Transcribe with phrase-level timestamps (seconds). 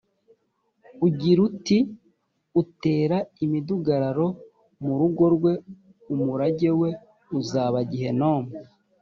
[1.07, 1.77] ugira uti
[2.61, 4.27] utera imidugararo
[4.83, 5.53] mu rugo rwe
[6.13, 6.89] umurage we
[7.39, 8.53] uzaba gehenomi